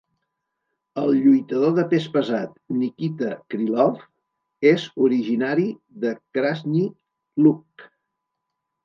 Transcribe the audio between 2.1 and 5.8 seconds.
pesat Nikita Krylov és originari